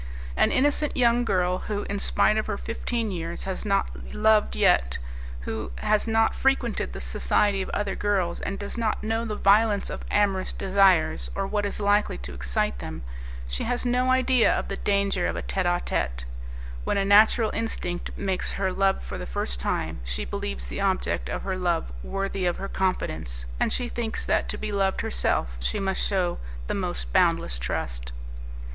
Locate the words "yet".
4.55-4.97